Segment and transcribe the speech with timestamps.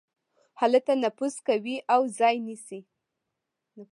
[0.61, 2.79] هلته نفوذ کوي او ځای نيسي.